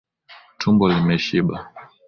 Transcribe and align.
Tumbo 0.59 0.83
limeshiba. 0.93 1.55